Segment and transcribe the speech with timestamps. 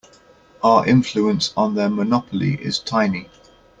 [0.63, 3.29] Our influence on their monopoly is tiny.